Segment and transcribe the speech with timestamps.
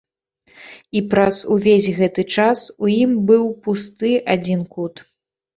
[0.99, 5.07] І праз увесь гэты час у ім быў пусты адзін кут.